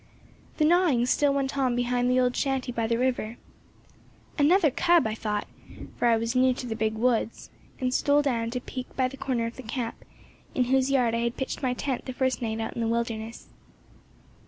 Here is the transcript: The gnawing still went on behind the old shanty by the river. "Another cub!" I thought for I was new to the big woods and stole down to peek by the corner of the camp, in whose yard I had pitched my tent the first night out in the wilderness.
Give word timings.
The 0.57 0.65
gnawing 0.65 1.05
still 1.05 1.31
went 1.31 1.55
on 1.59 1.75
behind 1.75 2.09
the 2.09 2.19
old 2.19 2.35
shanty 2.35 2.71
by 2.71 2.87
the 2.87 2.97
river. 2.97 3.37
"Another 4.35 4.71
cub!" 4.71 5.05
I 5.05 5.13
thought 5.13 5.47
for 5.95 6.07
I 6.07 6.17
was 6.17 6.35
new 6.35 6.55
to 6.55 6.65
the 6.65 6.75
big 6.75 6.95
woods 6.95 7.51
and 7.79 7.93
stole 7.93 8.23
down 8.23 8.49
to 8.49 8.59
peek 8.59 8.87
by 8.95 9.07
the 9.07 9.15
corner 9.15 9.45
of 9.45 9.57
the 9.57 9.61
camp, 9.61 10.03
in 10.55 10.63
whose 10.63 10.89
yard 10.89 11.13
I 11.13 11.19
had 11.19 11.37
pitched 11.37 11.61
my 11.61 11.75
tent 11.75 12.05
the 12.05 12.13
first 12.13 12.41
night 12.41 12.59
out 12.59 12.73
in 12.73 12.81
the 12.81 12.87
wilderness. 12.87 13.49